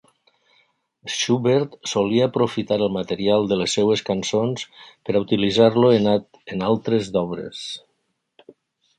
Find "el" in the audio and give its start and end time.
2.85-2.89